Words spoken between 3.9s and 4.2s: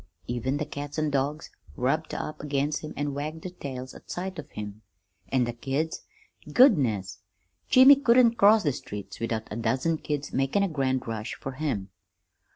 at